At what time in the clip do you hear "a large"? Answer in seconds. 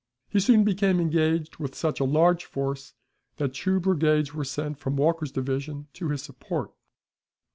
1.99-2.45